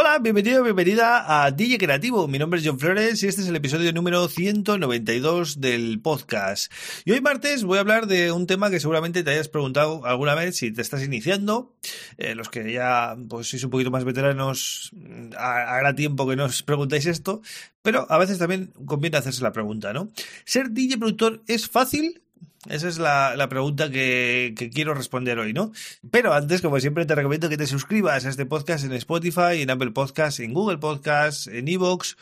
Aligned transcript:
Hola, 0.00 0.20
bienvenido, 0.20 0.62
bienvenida 0.62 1.42
a 1.44 1.50
DJ 1.50 1.76
Creativo. 1.76 2.28
Mi 2.28 2.38
nombre 2.38 2.60
es 2.60 2.64
John 2.64 2.78
Flores 2.78 3.20
y 3.20 3.26
este 3.26 3.40
es 3.40 3.48
el 3.48 3.56
episodio 3.56 3.92
número 3.92 4.28
192 4.28 5.60
del 5.60 6.00
podcast. 6.00 6.72
Y 7.04 7.10
hoy 7.10 7.20
martes 7.20 7.64
voy 7.64 7.78
a 7.78 7.80
hablar 7.80 8.06
de 8.06 8.30
un 8.30 8.46
tema 8.46 8.70
que 8.70 8.78
seguramente 8.78 9.24
te 9.24 9.30
hayas 9.32 9.48
preguntado 9.48 10.06
alguna 10.06 10.36
vez 10.36 10.56
si 10.56 10.70
te 10.72 10.82
estás 10.82 11.02
iniciando. 11.02 11.74
Eh, 12.16 12.36
los 12.36 12.48
que 12.48 12.72
ya 12.72 13.16
pues 13.28 13.48
sois 13.48 13.64
un 13.64 13.70
poquito 13.70 13.90
más 13.90 14.04
veteranos, 14.04 14.92
hará 15.36 15.96
tiempo 15.96 16.28
que 16.28 16.36
no 16.36 16.44
os 16.44 16.62
preguntáis 16.62 17.06
esto, 17.06 17.42
pero 17.82 18.06
a 18.08 18.18
veces 18.18 18.38
también 18.38 18.72
conviene 18.86 19.16
hacerse 19.16 19.42
la 19.42 19.50
pregunta, 19.50 19.92
¿no? 19.92 20.12
¿Ser 20.44 20.70
DJ 20.70 20.98
productor 20.98 21.42
es 21.48 21.68
fácil? 21.68 22.22
Esa 22.68 22.88
es 22.88 22.98
la, 22.98 23.46
pregunta 23.48 23.90
que, 23.90 24.54
quiero 24.74 24.94
responder 24.94 25.38
hoy, 25.38 25.52
¿no? 25.52 25.72
Pero 26.10 26.34
antes, 26.34 26.60
como 26.60 26.78
siempre, 26.80 27.06
te 27.06 27.14
recomiendo 27.14 27.48
que 27.48 27.56
te 27.56 27.66
suscribas 27.66 28.26
a 28.26 28.28
este 28.28 28.46
podcast 28.46 28.84
en 28.84 28.92
Spotify, 28.92 29.62
en 29.62 29.70
Apple 29.70 29.92
Podcasts, 29.92 30.40
en 30.40 30.52
Google 30.52 30.78
Podcasts, 30.78 31.46
en 31.46 31.68
Evox, 31.68 32.16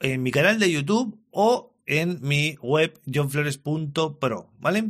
en 0.00 0.22
mi 0.22 0.30
canal 0.30 0.58
de 0.58 0.70
YouTube 0.70 1.18
o 1.30 1.74
en 1.86 2.18
mi 2.20 2.56
web 2.60 3.00
johnflores.pro, 3.12 4.50
¿vale? 4.60 4.84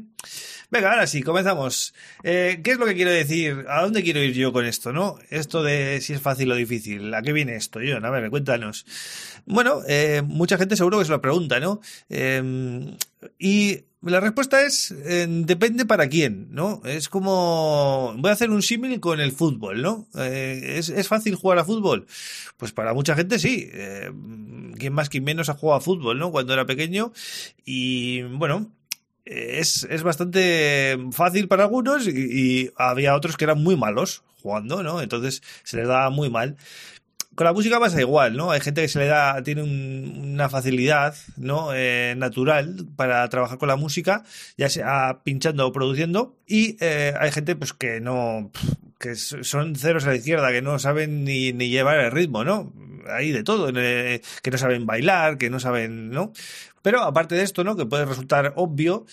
Venga, 0.70 0.90
ahora 0.90 1.06
sí, 1.06 1.22
comenzamos. 1.22 1.94
Eh, 2.24 2.60
¿Qué 2.62 2.72
es 2.72 2.78
lo 2.78 2.84
que 2.84 2.94
quiero 2.94 3.10
decir? 3.10 3.64
¿A 3.68 3.82
dónde 3.82 4.02
quiero 4.02 4.20
ir 4.20 4.34
yo 4.34 4.52
con 4.52 4.66
esto, 4.66 4.92
no? 4.92 5.16
Esto 5.30 5.62
de 5.62 6.00
si 6.02 6.12
es 6.12 6.20
fácil 6.20 6.50
o 6.52 6.56
difícil. 6.56 7.14
¿A 7.14 7.22
qué 7.22 7.32
viene 7.32 7.54
esto, 7.54 7.80
John? 7.82 8.04
A 8.04 8.10
ver, 8.10 8.28
cuéntanos. 8.28 8.84
Bueno, 9.46 9.80
eh, 9.88 10.22
mucha 10.26 10.58
gente 10.58 10.76
seguro 10.76 10.98
que 10.98 11.06
se 11.06 11.12
lo 11.12 11.22
pregunta, 11.22 11.60
¿no? 11.60 11.80
Eh, 12.10 12.92
y 13.38 13.84
la 14.02 14.20
respuesta 14.20 14.62
es 14.62 14.92
eh, 14.92 15.26
depende 15.28 15.84
para 15.84 16.08
quién, 16.08 16.48
¿no? 16.50 16.80
Es 16.84 17.08
como 17.08 18.14
voy 18.16 18.30
a 18.30 18.32
hacer 18.32 18.50
un 18.50 18.62
símil 18.62 19.00
con 19.00 19.20
el 19.20 19.32
fútbol, 19.32 19.82
¿no? 19.82 20.06
Eh, 20.16 20.76
¿es, 20.78 21.08
fácil 21.08 21.34
jugar 21.34 21.58
a 21.58 21.64
fútbol? 21.64 22.06
Pues 22.56 22.72
para 22.72 22.94
mucha 22.94 23.16
gente 23.16 23.38
sí. 23.38 23.68
Eh, 23.72 24.12
quien 24.78 24.92
más, 24.92 25.08
quien 25.08 25.24
menos 25.24 25.48
ha 25.48 25.54
jugado 25.54 25.78
a 25.78 25.80
fútbol, 25.80 26.18
¿no? 26.18 26.30
Cuando 26.30 26.52
era 26.52 26.66
pequeño 26.66 27.12
y 27.64 28.22
bueno. 28.22 28.72
Es, 29.30 29.86
es 29.90 30.02
bastante 30.02 30.96
fácil 31.12 31.48
para 31.48 31.64
algunos 31.64 32.08
y, 32.08 32.12
y 32.12 32.70
había 32.78 33.14
otros 33.14 33.36
que 33.36 33.44
eran 33.44 33.62
muy 33.62 33.76
malos 33.76 34.22
jugando, 34.40 34.82
¿no? 34.82 35.02
Entonces 35.02 35.42
se 35.64 35.76
les 35.76 35.86
daba 35.86 36.08
muy 36.08 36.30
mal 36.30 36.56
con 37.38 37.44
la 37.44 37.52
música 37.52 37.78
pasa 37.78 38.00
igual, 38.00 38.36
¿no? 38.36 38.50
Hay 38.50 38.60
gente 38.60 38.82
que 38.82 38.88
se 38.88 38.98
le 38.98 39.06
da, 39.06 39.40
tiene 39.44 39.62
una 39.62 40.48
facilidad, 40.48 41.14
¿no? 41.36 41.72
Eh, 41.72 42.14
natural 42.16 42.88
para 42.96 43.28
trabajar 43.28 43.58
con 43.58 43.68
la 43.68 43.76
música, 43.76 44.24
ya 44.56 44.68
sea 44.68 45.20
pinchando 45.22 45.64
o 45.64 45.70
produciendo, 45.70 46.36
y 46.48 46.76
eh, 46.80 47.14
hay 47.16 47.30
gente, 47.30 47.54
pues, 47.54 47.72
que 47.72 48.00
no, 48.00 48.50
que 48.98 49.14
son 49.14 49.76
ceros 49.76 50.04
a 50.04 50.08
la 50.08 50.16
izquierda, 50.16 50.50
que 50.50 50.62
no 50.62 50.80
saben 50.80 51.22
ni, 51.22 51.52
ni 51.52 51.68
llevar 51.68 52.00
el 52.00 52.10
ritmo, 52.10 52.42
¿no? 52.42 52.72
Hay 53.08 53.30
de 53.30 53.44
todo, 53.44 53.70
eh, 53.72 54.20
que 54.42 54.50
no 54.50 54.58
saben 54.58 54.84
bailar, 54.84 55.38
que 55.38 55.48
no 55.48 55.60
saben, 55.60 56.10
¿no? 56.10 56.32
Pero 56.82 57.04
aparte 57.04 57.36
de 57.36 57.44
esto, 57.44 57.62
¿no? 57.62 57.76
Que 57.76 57.86
puede 57.86 58.04
resultar 58.04 58.52
obvio, 58.56 59.06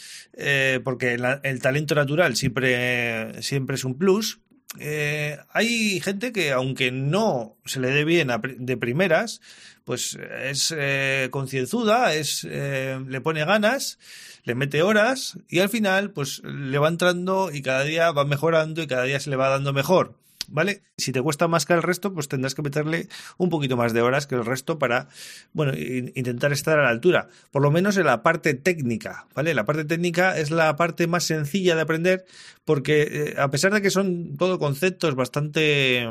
porque 0.84 1.14
el 1.44 1.62
talento 1.62 1.94
natural 1.94 2.36
siempre, 2.36 3.40
siempre 3.44 3.76
es 3.76 3.86
un 3.86 4.00
plus, 4.00 4.40
eh, 4.80 5.38
hay 5.52 6.00
gente 6.02 6.32
que 6.32 6.52
aunque 6.52 6.92
no 6.92 7.56
se 7.66 7.80
le 7.80 7.90
dé 7.90 8.04
bien 8.04 8.30
de 8.58 8.78
primeras, 8.78 9.42
pues 9.84 10.18
es 10.42 10.74
eh, 10.76 11.30
concienzuda, 11.32 12.14
es 12.14 12.46
eh, 12.50 13.00
le 13.08 13.22
pone 13.22 13.46
ganas, 13.46 14.00
le 14.44 14.56
mete 14.56 14.82
horas 14.82 15.38
y 15.48 15.60
al 15.60 15.70
final 15.70 16.12
pues 16.12 16.42
le 16.44 16.78
va 16.78 16.88
entrando 16.88 17.52
y 17.52 17.62
cada 17.62 17.84
día 17.84 18.12
va 18.12 18.26
mejorando 18.26 18.82
y 18.82 18.88
cada 18.88 19.04
día 19.04 19.20
se 19.20 19.30
le 19.30 19.36
va 19.36 19.50
dando 19.50 19.74
mejor. 19.74 20.16
¿Vale? 20.50 20.82
Si 20.98 21.12
te 21.12 21.22
cuesta 21.22 21.48
más 21.48 21.66
que 21.66 21.74
el 21.74 21.84
resto, 21.84 22.14
pues 22.14 22.28
tendrás 22.28 22.56
que 22.56 22.62
meterle 22.62 23.08
un 23.38 23.50
poquito 23.50 23.78
más 23.78 23.94
de 23.94 24.02
horas 24.02 24.28
que 24.28 24.36
el 24.36 24.46
resto 24.46 24.80
para, 24.80 25.08
bueno, 25.54 25.74
intentar 25.76 26.52
estar 26.52 26.80
a 26.80 26.84
la 26.84 26.90
altura. 26.90 27.28
Por 27.52 27.62
lo 27.62 27.72
menos 27.72 27.98
en 27.98 28.06
la 28.06 28.24
parte 28.24 28.54
técnica, 28.54 29.28
¿vale? 29.36 29.54
La 29.54 29.66
parte 29.66 29.86
técnica 29.86 30.38
es 30.38 30.52
la 30.52 30.76
parte 30.76 31.08
más 31.08 31.24
sencilla 31.24 31.76
de 31.76 31.82
aprender 31.82 32.26
porque 32.64 33.02
eh, 33.02 33.36
a 33.38 33.50
pesar 33.50 33.74
de 33.74 33.82
que 33.82 33.90
son 33.90 34.38
todo 34.38 34.60
conceptos 34.60 35.16
bastante, 35.16 36.08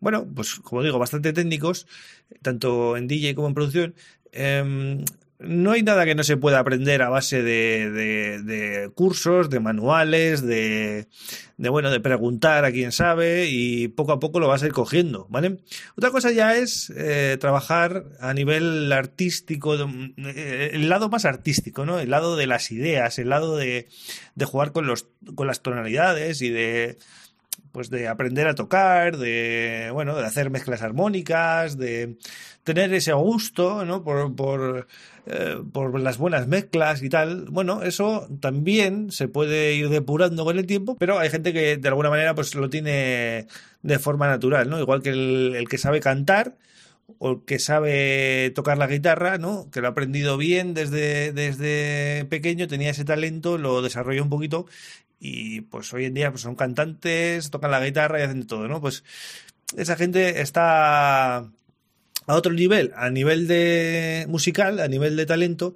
bueno, 0.00 0.26
pues 0.34 0.56
como 0.56 0.82
digo, 0.82 0.98
bastante 0.98 1.32
técnicos, 1.32 1.86
tanto 2.42 2.96
en 2.96 3.08
DJ 3.08 3.34
como 3.34 3.48
en 3.48 3.54
producción, 3.54 3.94
eh, 4.32 5.04
no 5.40 5.72
hay 5.72 5.82
nada 5.82 6.04
que 6.04 6.14
no 6.14 6.22
se 6.22 6.36
pueda 6.36 6.58
aprender 6.58 7.00
a 7.00 7.08
base 7.08 7.42
de, 7.42 8.90
cursos, 8.94 9.48
de 9.48 9.58
manuales, 9.58 10.42
de, 10.42 11.06
bueno, 11.68 11.90
de 11.90 12.00
preguntar 12.00 12.64
a 12.64 12.72
quien 12.72 12.92
sabe 12.92 13.46
y 13.48 13.88
poco 13.88 14.12
a 14.12 14.20
poco 14.20 14.40
lo 14.40 14.48
vas 14.48 14.62
a 14.62 14.66
ir 14.66 14.72
cogiendo, 14.72 15.26
¿vale? 15.28 15.58
Otra 15.96 16.10
cosa 16.10 16.30
ya 16.30 16.56
es 16.56 16.90
eh, 16.96 17.36
trabajar 17.38 18.04
a 18.20 18.32
nivel 18.32 18.90
artístico, 18.92 19.74
eh, 19.74 20.70
el 20.72 20.88
lado 20.88 21.08
más 21.10 21.24
artístico, 21.24 21.84
¿no? 21.84 22.00
El 22.00 22.10
lado 22.10 22.36
de 22.36 22.46
las 22.46 22.70
ideas, 22.70 23.18
el 23.18 23.28
lado 23.28 23.56
de, 23.56 23.88
de 24.34 24.44
jugar 24.44 24.72
con 24.72 24.86
los, 24.86 25.06
con 25.34 25.46
las 25.46 25.60
tonalidades 25.60 26.40
y 26.40 26.48
de 26.48 26.98
pues 27.72 27.90
de 27.90 28.08
aprender 28.08 28.46
a 28.48 28.54
tocar, 28.54 29.16
de 29.16 29.90
bueno, 29.92 30.16
de 30.16 30.26
hacer 30.26 30.50
mezclas 30.50 30.82
armónicas, 30.82 31.78
de 31.78 32.16
tener 32.64 32.92
ese 32.94 33.12
gusto, 33.12 33.84
¿no? 33.84 34.02
Por, 34.02 34.34
por, 34.34 34.86
eh, 35.26 35.56
por 35.72 35.98
las 36.00 36.18
buenas 36.18 36.46
mezclas 36.46 37.02
y 37.02 37.08
tal. 37.08 37.46
Bueno, 37.50 37.82
eso 37.82 38.28
también 38.40 39.10
se 39.10 39.28
puede 39.28 39.74
ir 39.74 39.88
depurando 39.88 40.44
con 40.44 40.58
el 40.58 40.66
tiempo, 40.66 40.96
pero 40.98 41.18
hay 41.18 41.30
gente 41.30 41.52
que 41.52 41.76
de 41.76 41.88
alguna 41.88 42.10
manera 42.10 42.34
pues 42.34 42.54
lo 42.54 42.68
tiene 42.70 43.46
de 43.82 43.98
forma 43.98 44.28
natural, 44.28 44.68
¿no? 44.68 44.78
Igual 44.80 45.02
que 45.02 45.10
el, 45.10 45.54
el 45.56 45.68
que 45.68 45.78
sabe 45.78 46.00
cantar 46.00 46.56
o 47.18 47.30
el 47.32 47.44
que 47.44 47.58
sabe 47.58 48.52
tocar 48.54 48.78
la 48.78 48.86
guitarra, 48.86 49.38
¿no? 49.38 49.70
Que 49.70 49.80
lo 49.80 49.88
ha 49.88 49.90
aprendido 49.90 50.36
bien 50.36 50.74
desde, 50.74 51.32
desde 51.32 52.24
pequeño, 52.26 52.68
tenía 52.68 52.90
ese 52.90 53.04
talento, 53.04 53.58
lo 53.58 53.82
desarrolló 53.82 54.22
un 54.22 54.30
poquito 54.30 54.66
y 55.20 55.60
pues 55.60 55.92
hoy 55.92 56.06
en 56.06 56.14
día 56.14 56.30
pues 56.30 56.42
son 56.42 56.56
cantantes, 56.56 57.50
tocan 57.50 57.70
la 57.70 57.84
guitarra 57.84 58.18
y 58.18 58.22
hacen 58.22 58.46
todo, 58.46 58.66
¿no? 58.66 58.80
Pues 58.80 59.04
esa 59.76 59.94
gente 59.96 60.40
está 60.40 61.36
a 61.36 62.34
otro 62.34 62.52
nivel, 62.52 62.92
a 62.96 63.10
nivel 63.10 63.46
de 63.46 64.24
musical, 64.28 64.80
a 64.80 64.88
nivel 64.88 65.16
de 65.16 65.26
talento, 65.26 65.74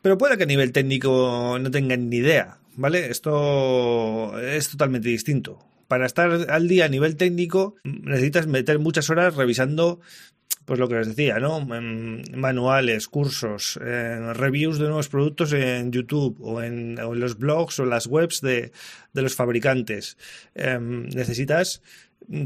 pero 0.00 0.18
puede 0.18 0.36
que 0.36 0.44
a 0.44 0.46
nivel 0.46 0.72
técnico 0.72 1.58
no 1.60 1.70
tengan 1.70 2.08
ni 2.08 2.16
idea, 2.16 2.58
¿vale? 2.76 3.10
Esto 3.10 4.38
es 4.40 4.70
totalmente 4.70 5.10
distinto. 5.10 5.58
Para 5.86 6.06
estar 6.06 6.50
al 6.50 6.66
día 6.66 6.86
a 6.86 6.88
nivel 6.88 7.16
técnico 7.16 7.76
necesitas 7.84 8.46
meter 8.46 8.78
muchas 8.78 9.10
horas 9.10 9.36
revisando 9.36 10.00
pues 10.64 10.80
lo 10.80 10.88
que 10.88 10.96
les 10.96 11.08
decía, 11.08 11.38
¿no? 11.38 11.60
Manuales, 11.60 13.06
cursos, 13.06 13.78
reviews 13.80 14.78
de 14.78 14.86
nuevos 14.86 15.08
productos 15.08 15.52
en 15.52 15.92
YouTube 15.92 16.36
o 16.40 16.60
en, 16.60 16.96
los 16.96 17.38
blogs 17.38 17.78
o 17.78 17.86
las 17.86 18.08
webs 18.08 18.40
de, 18.40 18.72
los 19.14 19.36
fabricantes. 19.36 20.18
Em, 20.56 21.06
necesitas 21.10 21.82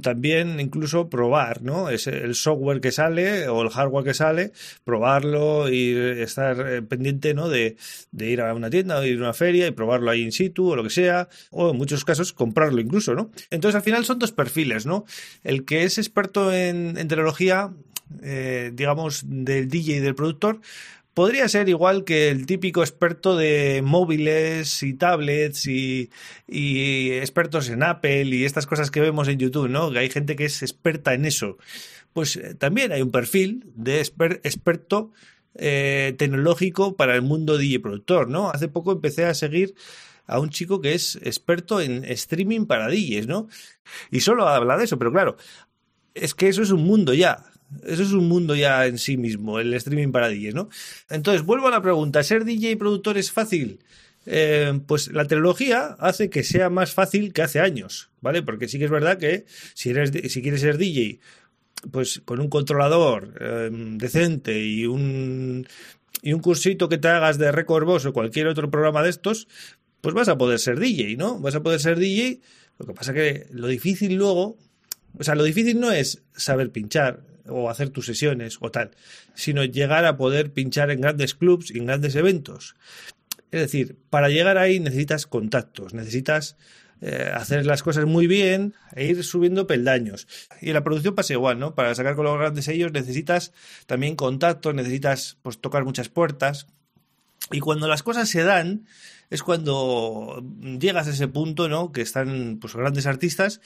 también 0.03 0.60
incluso 0.60 1.09
probar, 1.09 1.62
¿no? 1.62 1.89
Es 1.89 2.06
el 2.06 2.34
software 2.34 2.81
que 2.81 2.93
sale 2.93 3.49
o 3.49 3.62
el 3.62 3.71
hardware 3.71 4.05
que 4.05 4.15
sale, 4.15 4.53
probarlo 4.84 5.71
y 5.71 5.93
estar 5.93 6.69
eh, 6.69 6.83
pendiente, 6.83 7.34
¿no? 7.34 7.49
De, 7.49 7.77
ir 8.12 8.41
a 8.43 8.53
una 8.55 8.69
tienda 8.69 8.99
o 8.99 9.05
ir 9.05 9.19
a 9.19 9.22
una 9.22 9.33
feria 9.33 9.66
y 9.66 9.71
probarlo 9.71 10.10
ahí 10.10 10.22
in 10.22 10.33
situ 10.33 10.71
o 10.71 10.77
lo 10.77 10.83
que 10.83 10.91
sea, 10.91 11.28
o 11.50 11.71
en 11.71 11.77
muchos 11.77 12.05
casos 12.05 12.33
comprarlo 12.33 12.81
incluso, 12.81 13.15
¿no? 13.15 13.31
Entonces 13.50 13.77
al 13.77 13.83
final 13.83 14.05
son 14.05 14.19
dos 14.19 14.33
perfiles, 14.33 14.84
¿no? 14.84 15.06
El 15.43 15.65
que 15.65 15.84
es 15.84 15.97
experto 15.97 16.53
en, 16.53 16.98
en 16.98 17.09
tecnología 17.09 17.72
eh, 18.22 18.71
digamos, 18.74 19.22
del 19.27 19.68
DJ 19.68 19.97
y 19.97 20.01
del 20.01 20.15
productor, 20.15 20.60
podría 21.15 21.48
ser 21.48 21.68
igual 21.68 22.04
que 22.04 22.28
el 22.28 22.47
típico 22.47 22.83
experto 22.83 23.36
de 23.36 23.83
móviles 23.84 24.83
y 24.83 24.95
tablets 24.95 25.66
y, 25.66 26.10
expertos 26.48 27.68
en 27.68 27.83
Apple 27.83 28.24
y 28.24 28.45
estas 28.45 28.66
cosas 28.66 28.91
que 28.91 29.01
vemos 29.01 29.28
en 29.28 29.39
YouTube, 29.39 29.68
¿no? 29.68 29.91
Que 29.91 29.98
hay 29.98 30.10
gente 30.10 30.36
que 30.36 30.47
es 30.47 30.62
experta 30.62 31.15
en 31.15 31.24
eso. 31.24 31.59
Pues 32.12 32.36
eh, 32.36 32.54
también 32.54 32.92
hay 32.92 33.03
un 33.03 33.10
perfil 33.10 33.65
de 33.74 34.01
experto 34.01 35.13
eh, 35.54 36.15
tecnológico 36.16 36.97
para 36.97 37.15
el 37.15 37.22
mundo 37.22 37.59
DJ 37.59 37.80
productor, 37.80 38.28
¿no? 38.28 38.51
Hace 38.51 38.68
poco 38.68 38.92
empecé 38.92 39.27
a 39.27 39.34
seguir 39.34 39.74
a 40.27 40.39
un 40.39 40.51
chico 40.51 40.80
que 40.80 40.95
es 40.95 41.16
experto 41.16 41.80
en 41.80 42.04
streaming 42.04 42.66
para 42.66 42.89
DJs, 42.89 43.27
¿no? 43.27 43.48
Y 44.10 44.21
solo 44.21 44.48
habla 44.48 44.77
de 44.77 44.84
eso, 44.84 44.98
pero 44.98 45.13
claro, 45.13 45.36
es 46.15 46.34
que 46.34 46.48
eso 46.48 46.63
es 46.63 46.71
un 46.71 46.84
mundo 46.84 47.15
ya. 47.15 47.50
Eso 47.84 48.03
es 48.03 48.13
un 48.13 48.28
mundo 48.28 48.55
ya 48.55 48.87
en 48.87 48.99
sí 48.99 49.17
mismo, 49.17 49.61
el 49.61 49.72
streaming 49.75 50.13
para 50.13 50.28
DJs, 50.28 50.55
¿no? 50.55 50.69
Entonces, 51.09 51.43
vuelvo 51.43 51.69
a 51.69 51.71
la 51.71 51.83
pregunta, 51.83 52.22
¿ser 52.22 52.45
DJ 52.45 52.72
y 52.72 52.77
productor 52.77 53.17
es 53.17 53.31
fácil? 53.31 53.81
eh, 54.27 54.81
pues 54.87 55.09
la 55.13 55.25
tecnología 55.25 55.97
hace 55.99 56.31
que 56.31 56.45
sea 56.45 56.71
más 56.71 56.93
fácil 56.93 57.33
que 57.33 57.43
hace 57.43 57.61
años, 57.61 58.11
¿vale? 58.21 58.43
Porque 58.43 58.69
sí 58.69 58.78
que 58.78 58.84
es 58.84 58.91
verdad 58.91 59.19
que 59.19 59.45
si, 59.75 59.91
eres, 59.91 60.13
si 60.33 60.43
quieres 60.43 60.61
ser 60.61 60.78
DJ, 60.78 61.21
pues 61.91 62.21
con 62.25 62.41
un 62.41 62.49
controlador 62.49 63.34
em, 63.41 63.99
decente 63.99 64.65
y 64.65 64.87
un, 64.87 65.66
y 66.23 66.33
un 66.33 66.41
cursito 66.41 66.89
que 66.89 66.99
te 66.99 67.09
hagas 67.09 67.39
de 67.39 67.53
Record 67.53 67.87
Boss 67.87 68.07
o 68.07 68.13
cualquier 68.13 68.47
otro 68.49 68.71
programa 68.71 69.03
de 69.03 69.11
estos, 69.11 69.49
pues 70.01 70.15
vas 70.15 70.28
a 70.28 70.39
poder 70.39 70.59
ser 70.59 70.78
DJ, 70.78 71.16
¿no? 71.16 71.39
Vas 71.41 71.55
a 71.55 71.63
poder 71.63 71.81
ser 71.81 71.99
DJ. 71.99 72.41
Lo 72.78 72.87
que 72.87 72.95
pasa 72.95 73.13
que 73.13 73.47
lo 73.51 73.66
difícil 73.66 74.15
luego, 74.15 74.57
o 75.19 75.25
sea, 75.25 75.34
lo 75.34 75.45
difícil 75.45 75.81
no 75.81 75.93
es 75.93 76.23
saber 76.34 76.71
pinchar 76.71 77.29
o 77.51 77.71
hacer 77.71 77.91
tus 77.91 78.07
sesiones 78.07 78.59
o 78.61 78.71
tal, 78.71 78.93
sino 79.35 79.65
llegar 79.65 80.05
a 80.05 80.17
poder 80.17 80.53
pinchar 80.53 80.91
en 80.91 81.01
grandes 81.01 81.35
clubs 81.35 81.71
y 81.71 81.79
en 81.79 81.87
grandes 81.87 82.15
eventos. 82.15 82.77
Es 83.51 83.61
decir, 83.61 83.97
para 84.11 84.29
llegar 84.29 84.59
ahí 84.59 84.81
necesitas 84.81 85.27
contactos, 85.27 85.93
necesitas 85.93 86.57
eh, 87.03 87.31
hacer 87.35 87.65
las 87.65 87.83
cosas 87.83 88.05
muy 88.05 88.27
bien 88.27 88.75
e 88.95 89.07
ir 89.07 89.25
subiendo 89.25 89.67
peldaños. 89.67 90.29
Y 90.61 90.69
en 90.69 90.75
la 90.75 90.85
producción 90.85 91.15
pasa 91.15 91.33
igual, 91.33 91.59
¿no? 91.59 91.75
Para 91.75 91.95
sacar 91.95 92.15
con 92.15 92.27
los 92.27 92.39
grandes 92.39 92.67
sellos 92.67 92.93
necesitas 92.93 93.53
también 93.87 94.17
contactos, 94.17 94.75
necesitas 94.75 95.39
pues 95.43 95.59
tocar 95.59 95.85
muchas 95.85 96.11
puertas. 96.11 96.67
Y 97.51 97.60
cuando 97.60 97.89
las 97.89 98.03
cosas 98.03 98.28
se 98.28 98.45
dan, 98.45 98.87
es 99.31 99.42
cuando 99.42 100.42
llegas 100.78 101.07
a 101.07 101.10
ese 101.10 101.28
punto, 101.28 101.69
¿no? 101.69 101.92
Que 101.92 102.03
están 102.03 102.59
pues 102.60 102.75
grandes 102.75 103.07
artistas 103.07 103.60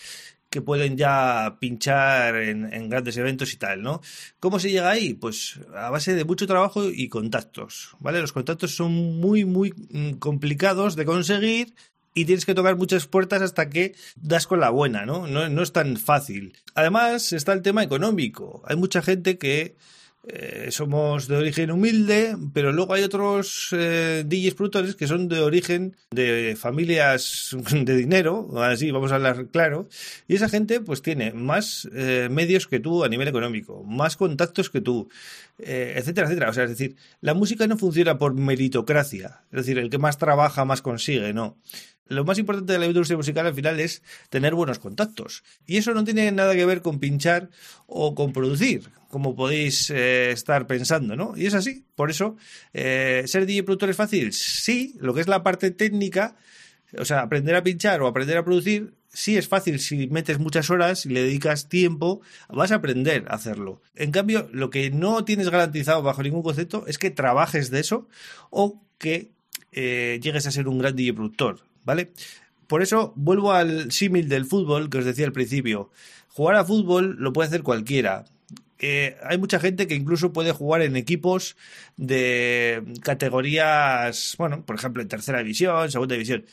que 0.50 0.62
pueden 0.62 0.96
ya 0.96 1.56
pinchar 1.58 2.36
en, 2.36 2.88
grandes 2.88 3.16
eventos 3.16 3.52
y 3.52 3.56
tal, 3.56 3.82
¿no? 3.82 4.00
¿Cómo 4.38 4.60
se 4.60 4.70
llega 4.70 4.90
ahí? 4.90 5.14
Pues 5.14 5.58
a 5.74 5.90
base 5.90 6.14
de 6.14 6.24
mucho 6.24 6.46
trabajo 6.46 6.90
y 6.90 7.08
contactos, 7.08 7.96
¿vale? 7.98 8.20
Los 8.20 8.32
contactos 8.32 8.76
son 8.76 8.92
muy, 8.92 9.44
muy 9.44 9.74
mm, 9.90 10.12
complicados 10.12 10.94
de 10.94 11.06
conseguir 11.06 11.74
y 12.14 12.26
tienes 12.26 12.46
que 12.46 12.54
tocar 12.54 12.76
muchas 12.76 13.08
puertas 13.08 13.42
hasta 13.42 13.68
que 13.68 13.96
das 14.14 14.46
con 14.46 14.60
la 14.60 14.70
buena, 14.70 15.04
¿no? 15.04 15.26
No, 15.26 15.48
no 15.48 15.62
es 15.62 15.72
tan 15.72 15.96
fácil. 15.96 16.56
Además 16.76 17.32
está 17.32 17.52
el 17.52 17.62
tema 17.62 17.82
económico. 17.82 18.62
Hay 18.66 18.76
mucha 18.76 19.02
gente 19.02 19.38
que 19.38 19.74
eh, 20.26 20.68
somos 20.70 21.28
de 21.28 21.36
origen 21.36 21.70
humilde, 21.70 22.34
pero 22.54 22.72
luego 22.72 22.94
hay 22.94 23.02
otros 23.02 23.68
eh, 23.72 24.24
DJs 24.26 24.54
productores 24.54 24.96
que 24.96 25.06
son 25.06 25.28
de 25.28 25.40
origen 25.40 25.96
de 26.10 26.56
familias 26.58 27.54
de 27.70 27.96
dinero, 27.96 28.48
así 28.62 28.90
vamos 28.90 29.12
a 29.12 29.16
hablar 29.16 29.48
claro, 29.48 29.86
y 30.26 30.36
esa 30.36 30.48
gente 30.48 30.80
pues 30.80 31.02
tiene 31.02 31.32
más 31.32 31.88
eh, 31.94 32.28
medios 32.30 32.66
que 32.66 32.80
tú 32.80 33.04
a 33.04 33.08
nivel 33.08 33.28
económico, 33.28 33.84
más 33.84 34.16
contactos 34.16 34.70
que 34.70 34.80
tú, 34.80 35.08
etcétera, 35.58 36.26
etcétera. 36.26 36.50
O 36.50 36.52
sea, 36.54 36.64
es 36.64 36.70
decir, 36.70 36.96
la 37.20 37.34
música 37.34 37.66
no 37.66 37.76
funciona 37.76 38.16
por 38.16 38.34
meritocracia, 38.34 39.42
es 39.52 39.58
decir, 39.58 39.78
el 39.78 39.90
que 39.90 39.98
más 39.98 40.16
trabaja 40.16 40.64
más 40.64 40.80
consigue, 40.80 41.34
no 41.34 41.58
lo 42.06 42.24
más 42.24 42.38
importante 42.38 42.72
de 42.72 42.78
la 42.78 42.86
industria 42.86 43.16
musical 43.16 43.46
al 43.46 43.54
final 43.54 43.80
es 43.80 44.02
tener 44.28 44.54
buenos 44.54 44.78
contactos. 44.78 45.42
Y 45.66 45.78
eso 45.78 45.94
no 45.94 46.04
tiene 46.04 46.30
nada 46.32 46.54
que 46.54 46.66
ver 46.66 46.82
con 46.82 46.98
pinchar 46.98 47.50
o 47.86 48.14
con 48.14 48.32
producir, 48.32 48.90
como 49.08 49.34
podéis 49.34 49.90
eh, 49.90 50.30
estar 50.30 50.66
pensando, 50.66 51.16
¿no? 51.16 51.34
Y 51.36 51.46
es 51.46 51.54
así. 51.54 51.84
Por 51.94 52.10
eso, 52.10 52.36
eh, 52.72 53.24
¿ser 53.26 53.46
DJ 53.46 53.62
productor 53.62 53.90
es 53.90 53.96
fácil? 53.96 54.32
Sí, 54.32 54.94
lo 54.98 55.14
que 55.14 55.20
es 55.20 55.28
la 55.28 55.42
parte 55.42 55.70
técnica, 55.70 56.36
o 56.98 57.04
sea, 57.04 57.20
aprender 57.20 57.54
a 57.54 57.62
pinchar 57.62 58.02
o 58.02 58.06
aprender 58.06 58.36
a 58.36 58.44
producir, 58.44 58.94
sí 59.08 59.36
es 59.36 59.48
fácil 59.48 59.78
si 59.78 60.08
metes 60.08 60.38
muchas 60.38 60.68
horas 60.70 61.06
y 61.06 61.10
le 61.10 61.22
dedicas 61.22 61.68
tiempo, 61.68 62.20
vas 62.48 62.72
a 62.72 62.76
aprender 62.76 63.24
a 63.28 63.34
hacerlo. 63.34 63.80
En 63.94 64.10
cambio, 64.10 64.48
lo 64.52 64.70
que 64.70 64.90
no 64.90 65.24
tienes 65.24 65.48
garantizado 65.48 66.02
bajo 66.02 66.22
ningún 66.22 66.42
concepto 66.42 66.84
es 66.86 66.98
que 66.98 67.10
trabajes 67.10 67.70
de 67.70 67.80
eso 67.80 68.08
o 68.50 68.82
que 68.98 69.30
eh, 69.72 70.20
llegues 70.22 70.46
a 70.46 70.50
ser 70.50 70.68
un 70.68 70.78
gran 70.78 70.94
DJ 70.94 71.14
productor. 71.14 71.60
¿Vale? 71.84 72.12
Por 72.66 72.82
eso 72.82 73.12
vuelvo 73.16 73.52
al 73.52 73.92
símil 73.92 74.28
del 74.28 74.46
fútbol 74.46 74.90
que 74.90 74.98
os 74.98 75.04
decía 75.04 75.26
al 75.26 75.32
principio. 75.32 75.90
Jugar 76.28 76.56
a 76.56 76.64
fútbol 76.64 77.16
lo 77.18 77.32
puede 77.32 77.48
hacer 77.48 77.62
cualquiera. 77.62 78.24
Eh, 78.78 79.16
hay 79.22 79.38
mucha 79.38 79.60
gente 79.60 79.86
que 79.86 79.94
incluso 79.94 80.32
puede 80.32 80.52
jugar 80.52 80.82
en 80.82 80.96
equipos 80.96 81.56
de 81.96 82.82
categorías, 83.02 84.34
bueno, 84.38 84.64
por 84.66 84.76
ejemplo, 84.76 85.02
en 85.02 85.08
tercera 85.08 85.38
división, 85.38 85.90
segunda 85.90 86.14
división. 86.14 86.44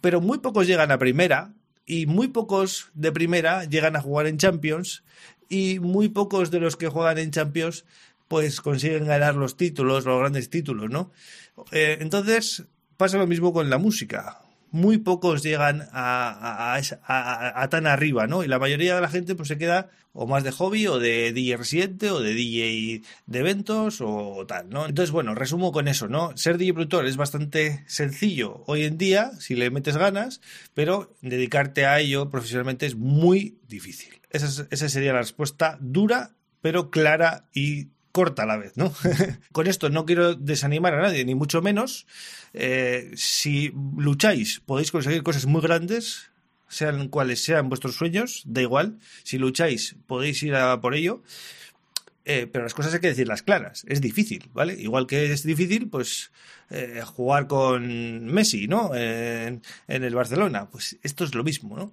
Pero 0.00 0.20
muy 0.20 0.38
pocos 0.38 0.66
llegan 0.66 0.90
a 0.90 0.98
primera 0.98 1.52
y 1.86 2.06
muy 2.06 2.28
pocos 2.28 2.90
de 2.94 3.12
primera 3.12 3.64
llegan 3.64 3.96
a 3.96 4.00
jugar 4.00 4.26
en 4.26 4.38
Champions 4.38 5.04
y 5.48 5.78
muy 5.80 6.08
pocos 6.08 6.50
de 6.50 6.60
los 6.60 6.76
que 6.76 6.88
juegan 6.88 7.18
en 7.18 7.30
Champions 7.30 7.84
pues 8.28 8.60
consiguen 8.60 9.06
ganar 9.06 9.34
los 9.34 9.56
títulos, 9.56 10.06
los 10.06 10.18
grandes 10.18 10.48
títulos, 10.48 10.90
¿no? 10.90 11.12
Eh, 11.70 11.98
entonces 12.00 12.64
pasa 12.96 13.18
lo 13.18 13.26
mismo 13.26 13.52
con 13.52 13.68
la 13.68 13.78
música 13.78 14.43
muy 14.74 14.98
pocos 14.98 15.44
llegan 15.44 15.88
a, 15.92 16.80
tan 17.70 17.86
arriba, 17.86 18.26
¿no? 18.26 18.42
Y 18.42 18.48
la 18.48 18.58
mayoría 18.58 18.96
de 18.96 19.00
la 19.00 19.08
gente 19.08 19.36
pues 19.36 19.46
se 19.46 19.56
queda 19.56 19.88
o 20.12 20.26
más 20.26 20.42
de 20.42 20.50
hobby 20.50 20.88
o 20.88 20.98
de 20.98 21.32
DJ 21.32 21.56
residente 21.56 22.10
o 22.10 22.18
de 22.18 22.34
DJ 22.34 23.02
de 23.26 23.38
eventos 23.38 24.00
o 24.00 24.44
tal, 24.48 24.68
¿no? 24.70 24.86
Entonces, 24.86 25.12
bueno, 25.12 25.36
resumo 25.36 25.70
con 25.70 25.86
eso, 25.86 26.08
¿no? 26.08 26.36
Ser 26.36 26.58
DJ 26.58 26.74
productor 26.74 27.06
es 27.06 27.16
bastante 27.16 27.84
sencillo 27.86 28.64
hoy 28.66 28.82
en 28.82 28.98
día 28.98 29.30
si 29.38 29.54
le 29.54 29.70
metes 29.70 29.96
ganas, 29.96 30.40
pero 30.74 31.14
dedicarte 31.22 31.86
a 31.86 32.00
ello 32.00 32.28
profesionalmente 32.28 32.84
es 32.86 32.96
muy 32.96 33.60
difícil. 33.68 34.20
Esa, 34.30 34.66
esa 34.72 34.88
sería 34.88 35.12
la 35.12 35.20
respuesta 35.20 35.78
dura, 35.80 36.32
pero 36.62 36.90
clara 36.90 37.46
y 37.54 37.90
corta 38.14 38.44
a 38.44 38.46
la 38.46 38.56
vez, 38.56 38.76
¿no? 38.76 38.94
Con 39.52 39.66
esto 39.66 39.90
no 39.90 40.06
quiero 40.06 40.36
desanimar 40.36 40.94
a 40.94 41.02
nadie, 41.02 41.24
ni 41.24 41.34
mucho 41.34 41.60
menos. 41.62 42.06
Eh, 42.52 43.10
si 43.16 43.72
lucháis, 43.98 44.62
podéis 44.64 44.92
conseguir 44.92 45.24
cosas 45.24 45.46
muy 45.46 45.60
grandes, 45.60 46.30
sean 46.68 47.08
cuales 47.08 47.42
sean 47.42 47.68
vuestros 47.68 47.96
sueños, 47.96 48.44
da 48.46 48.62
igual. 48.62 49.00
Si 49.24 49.36
lucháis, 49.36 49.96
podéis 50.06 50.40
ir 50.44 50.54
a 50.54 50.80
por 50.80 50.94
ello. 50.94 51.24
Eh, 52.26 52.48
pero 52.50 52.64
las 52.64 52.72
cosas 52.72 52.94
hay 52.94 53.00
que 53.00 53.08
decirlas 53.08 53.42
claras. 53.42 53.84
Es 53.86 54.00
difícil, 54.00 54.50
¿vale? 54.54 54.74
Igual 54.74 55.06
que 55.06 55.32
es 55.32 55.42
difícil, 55.42 55.90
pues, 55.90 56.30
eh, 56.70 57.02
jugar 57.04 57.46
con 57.46 58.24
Messi, 58.24 58.66
¿no? 58.66 58.94
En, 58.94 59.60
el 59.88 60.14
Barcelona. 60.14 60.70
Pues 60.70 60.96
esto 61.02 61.24
es 61.24 61.34
lo 61.34 61.44
mismo, 61.44 61.76
¿no? 61.76 61.92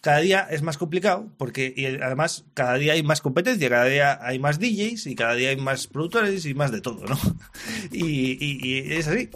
Cada 0.00 0.18
día 0.18 0.46
es 0.48 0.62
más 0.62 0.78
complicado 0.78 1.28
porque, 1.38 1.74
y 1.76 1.86
además, 1.86 2.44
cada 2.54 2.74
día 2.74 2.92
hay 2.92 3.02
más 3.02 3.20
competencia, 3.20 3.68
cada 3.68 3.86
día 3.86 4.18
hay 4.22 4.38
más 4.38 4.60
DJs 4.60 5.08
y 5.08 5.14
cada 5.16 5.34
día 5.34 5.50
hay 5.50 5.56
más 5.56 5.88
productores 5.88 6.46
y 6.46 6.54
más 6.54 6.70
de 6.70 6.80
todo, 6.80 7.04
¿no? 7.06 7.18
y, 7.90 8.38
y 8.40 8.92
es 8.92 9.08
así. 9.08 9.28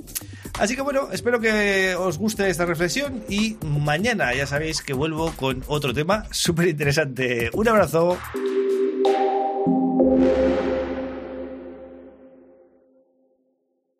Así 0.59 0.77
que 0.77 0.83
bueno, 0.83 1.09
espero 1.13 1.41
que 1.41 1.95
os 1.97 2.19
guste 2.19 2.49
esta 2.49 2.65
reflexión 2.65 3.25
y 3.29 3.57
mañana 3.65 4.35
ya 4.35 4.47
sabéis 4.47 4.83
que 4.83 4.93
vuelvo 4.93 5.33
con 5.33 5.65
otro 5.67 5.93
tema 5.93 6.27
súper 6.31 6.69
interesante. 6.69 7.51
Un 7.55 7.69
abrazo. 7.69 8.19